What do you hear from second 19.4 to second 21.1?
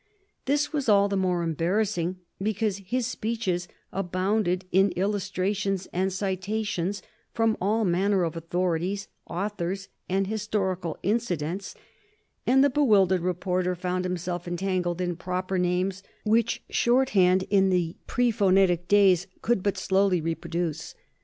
could but slowly reproduce.